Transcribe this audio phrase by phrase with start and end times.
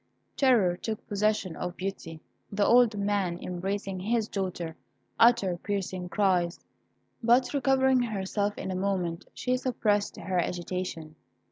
[0.35, 2.19] Terror took possession of Beauty.
[2.51, 4.75] The old man, embracing his daughter,
[5.19, 6.59] uttered piercing cries.
[7.21, 11.17] But recovering herself in a moment, she suppressed her agitation.